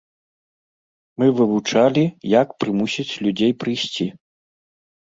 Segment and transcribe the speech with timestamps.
[1.17, 2.03] Мы вывучалі,
[2.39, 4.13] як прымусіць людзей прыйсці.